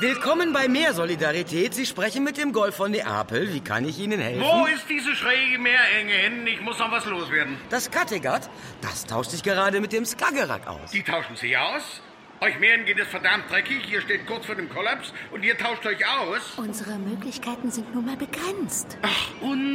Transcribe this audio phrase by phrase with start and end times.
[0.00, 1.72] Willkommen bei Mehr Solidarität.
[1.72, 3.54] Sie sprechen mit dem Golf von Neapel.
[3.54, 4.42] Wie kann ich Ihnen helfen?
[4.42, 6.46] Wo ist diese schräge Meerenge hin?
[6.48, 7.56] Ich muss noch was loswerden.
[7.70, 10.90] Das Kattegat, das tauscht sich gerade mit dem Skagerrak aus.
[10.90, 12.00] Die tauschen sich aus?
[12.40, 13.88] Euch Meeren geht es verdammt dreckig.
[13.88, 16.40] Ihr steht kurz vor dem Kollaps und ihr tauscht euch aus?
[16.56, 18.98] Unsere Möglichkeiten sind nun mal begrenzt.
[19.02, 19.28] Ach,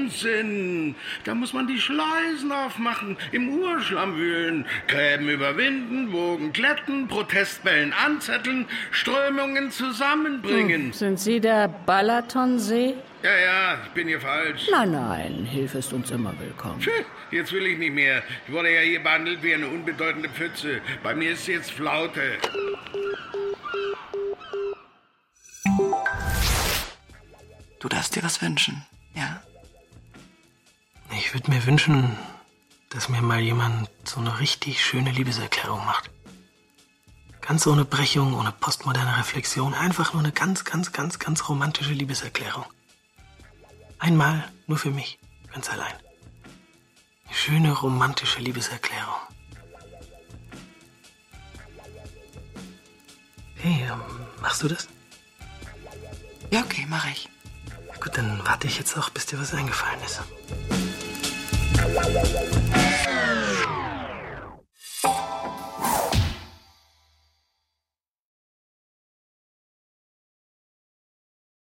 [0.09, 0.95] Unsinn.
[1.23, 8.66] Da muss man die Schleusen aufmachen, im Urschlamm wühlen, Gräben überwinden, Wogen glätten, Protestbällen anzetteln,
[8.90, 10.94] Strömungen zusammenbringen.
[10.94, 12.95] Sind Sie der Balatonsee?
[13.22, 14.68] Ja, ja, ich bin hier falsch.
[14.71, 16.80] Nein, nein, Hilfe ist uns immer willkommen.
[16.80, 16.90] Tch,
[17.32, 18.24] Jetzt will ich nicht mehr.
[18.48, 20.82] Ich wurde ja hier behandelt wie eine unbedeutende Pfütze.
[21.04, 22.37] Bei mir ist jetzt Flaute.
[27.80, 29.41] Du darfst dir was wünschen, ja?
[31.30, 32.18] Ich würde mir wünschen,
[32.90, 36.10] dass mir mal jemand so eine richtig schöne Liebeserklärung macht.
[37.40, 42.66] Ganz ohne Brechung, ohne postmoderne Reflexion, einfach nur eine ganz, ganz, ganz, ganz romantische Liebeserklärung.
[43.99, 45.20] Einmal nur für mich,
[45.54, 45.94] ganz allein.
[47.27, 49.21] Eine schöne romantische Liebeserklärung.
[53.58, 54.02] Hey, ähm,
[54.41, 54.88] machst du das?
[56.49, 57.30] Ja, okay, mach ich.
[58.02, 60.21] Gut, dann warte ich jetzt auch, bis dir was eingefallen ist.